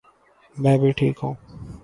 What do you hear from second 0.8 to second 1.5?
بھی ٹھیک ہوں